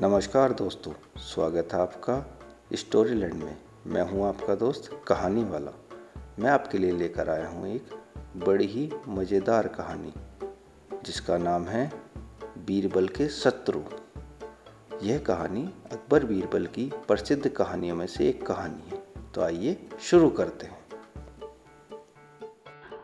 [0.00, 2.14] नमस्कार दोस्तों, स्वागत है आपका
[2.74, 3.56] स्टोरी लैंड में।
[3.86, 5.72] मैं हूँ आपका दोस्त कहानी वाला।
[6.38, 7.90] मैं आपके लिए लेकर आया हूँ एक
[8.36, 10.12] बड़ी ही मज़ेदार कहानी,
[11.06, 11.86] जिसका नाम है
[12.66, 13.80] बीरबल के शत्रु।
[15.02, 15.62] यह कहानी
[15.92, 19.02] अकबर बीरबल की प्रसिद्ध कहानियों में से एक कहानी है।
[19.34, 20.78] तो आइए शुरू करते हैं।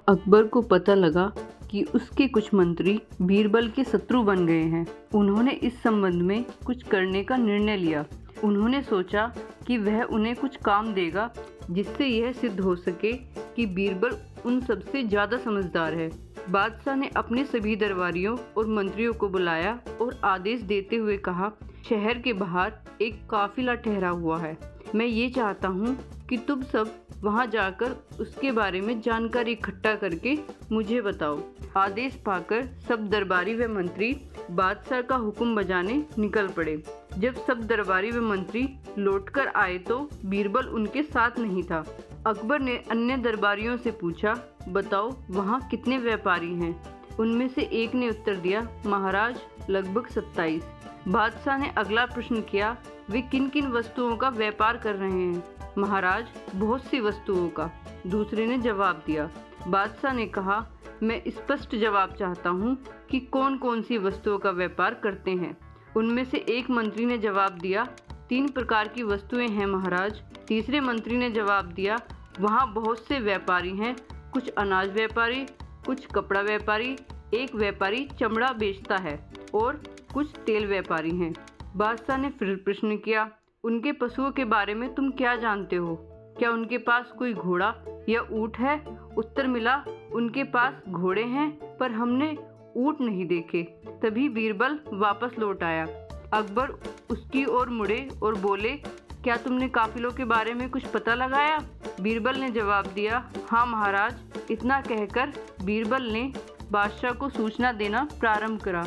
[0.08, 1.32] अकबर को पता लगा
[1.70, 6.82] कि उसके कुछ मंत्री बीरबल के शत्रु बन गए हैं। उन्होंने इस संबंध में कुछ
[6.82, 8.04] करने का निर्णय लिया।
[8.44, 9.26] उन्होंने सोचा
[9.66, 11.30] कि वह उन्हें कुछ काम देगा,
[11.70, 13.12] जिससे यह सिद्ध हो सके
[13.56, 14.16] कि बीरबल
[14.46, 16.10] उन सबसे ज़्यादा समझदार है।
[16.50, 21.52] बादशाह ने अपने सभी दरबारियों और मंत्रियों को बुलाया और आदेश देते हुए कहा,
[21.88, 25.96] शहर के बाहर एक काफिला ठहरा हुआ है। मैं ये चाहता हूँ
[26.28, 30.36] कि तुम सब वहाँ जाकर उसके बारे में जानकारी इकट्ठा करके
[30.72, 31.38] मुझे बताओ।
[31.76, 34.12] आदेश पाकर सब दरबारी व मंत्री
[34.50, 36.76] बादशाह का हुक्म बजाने निकल पड़े।
[37.18, 38.68] जब सब दरबारी व मंत्री
[38.98, 41.84] लौटकर आए तो बीरबल उनके साथ नहीं था।
[42.26, 44.36] अकबर ने अन्य दरबारियों से पूछा,
[44.68, 46.74] बताओ वहाँ कितने व्यापारी हैं?
[47.18, 50.62] उनमें से एक ने उत्तर दिया, महाराज, लगभग सत्ताईस।
[51.08, 52.76] बादशाह ने अगला प्रश्न किया
[53.10, 55.44] वे किन किन वस्तुओं का व्यापार कर रहे हैं?
[55.78, 57.70] महाराज, बहुत सी वस्तुओं का।
[58.06, 59.30] दूसरे ने जवाब दिया।
[59.68, 60.66] बादशाह ने कहा,
[61.02, 62.78] मैं स्पष्ट जवाब चाहता हूँ
[63.10, 65.58] कि कौन कौन सी वस्तुओं का व्यापार करते हैं?
[65.96, 67.84] उनमें से एक मंत्री ने जवाब दिया,
[68.28, 71.96] तीन प्रकार की वस्तुएँ हैं महाराज। तीसरे मंत्री ने जवाब दिया,
[72.40, 73.96] वहाँ बहुत से व्यापारी हैं।
[74.32, 75.46] कुछ अनाज व्यापारी,
[75.86, 76.96] कुछ कपड़ा व्यापारी,
[77.34, 79.82] एक व्यापारी चमड़ा बेचता है और
[80.14, 81.34] कुछ तेल व्यापारी हैं।
[81.76, 83.30] बादशाह ने फिर प्रश्न किया,
[83.64, 85.96] उनके पशुओं के बारे में तुम क्या जानते हो?
[86.38, 87.74] क्या उनके पास कोई घोड़ा
[88.08, 88.98] या ऊँट है?
[89.18, 92.36] उत्तर मिला, उनके पास घोड़े हैं, पर हमने
[92.76, 93.62] ऊँट नहीं देखे।
[94.02, 95.84] तभी बीरबल वापस लौट आया।
[96.32, 96.70] अकबर
[97.10, 98.70] उसकी ओर मुड़े और बोले,
[99.24, 101.58] क्या तुमने काफिलों के बारे में कुछ पता लगाया?
[102.00, 104.20] बीरबल ने जवाब दिया हाँ महाराज।
[104.50, 105.32] इतना कहकर
[105.64, 106.32] बीरबल ने
[106.72, 108.86] बादशाह को सूचना देना प्रारंभ करा।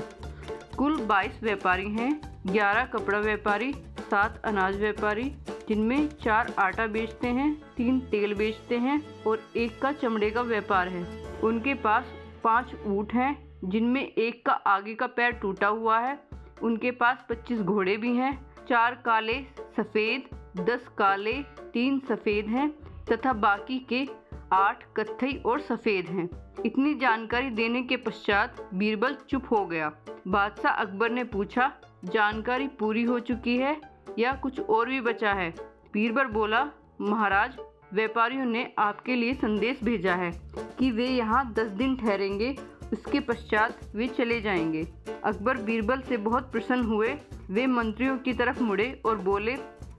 [0.78, 5.24] कुल 22 व्यापारी हैं। 11 कपड़ा व्यापारी, सात अनाज व्यापारी,
[5.68, 10.88] जिनमें चार आटा बेचते हैं, तीन तेल बेचते हैं और एक का चमड़े का व्यापार
[10.88, 11.04] है।
[11.44, 12.06] उनके पास
[12.44, 16.20] पाँच ऊँट हैं, जिनमें एक का आगे का पैर टूटा हुआ है।
[16.64, 18.34] उनके पास पच्चीस घोड़े भी हैं,
[18.70, 19.42] चार काले,
[19.78, 20.24] सफ़ेद,
[20.60, 21.34] दस काले,
[21.74, 22.70] तीन सफ़ेद हैं
[23.12, 24.08] तथा बाकी के
[24.54, 26.30] आठ कत्थई और सफ़ेद हैं।
[26.66, 29.92] इतनी जानकारी देने के पश्चात बीरबल चुप हो गया।
[30.28, 31.72] बादशाह अकबर ने पूछा
[32.06, 33.82] जानकारी पूरी हो चुकी है
[34.20, 35.54] या कुछ और भी बचा है?
[35.94, 36.68] बीरबल बोला,
[37.02, 37.58] महाराज,
[37.94, 40.32] व्यापारियों ने आपके लिए संदेश भेजा है
[40.80, 42.56] कि वे यहाँ दस दिन ठहरेंगे,
[42.94, 44.88] उसके पश्चात वे चले जाएँगे।
[45.24, 47.16] अकबर बीरबल से बहुत प्रसन्न हुए।
[47.50, 49.54] वे मंत्रियों की तरफ़ मुड़े और बोले,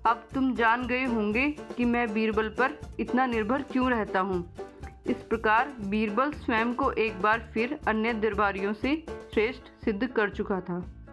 [0.06, 4.54] अब तुम जान गए होंगे कि मैं बीरबल पर इतना निर्भर क्यों रहता हूँ?
[5.06, 10.60] इस प्रकार बीरबल स्वयं को एक बार फिर अन्य दरबारियों से श्रेष्ठ सिद्ध कर चुका
[10.60, 11.03] था।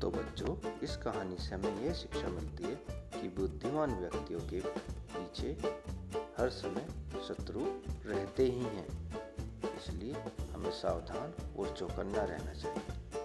[0.00, 4.60] तो बच्चों, इस कहानी से हमें यह शिक्षा मिलती है कि बुद्धिमान व्यक्तियों के
[5.14, 5.48] पीछे
[6.38, 6.86] हर समय
[7.28, 7.60] शत्रु
[8.06, 8.86] रहते ही हैं।
[9.76, 10.14] इसलिए
[10.52, 13.19] हमें सावधान और चौकन्ना रहना चाहिए।